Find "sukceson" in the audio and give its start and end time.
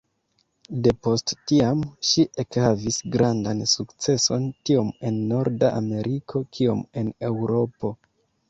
3.75-4.49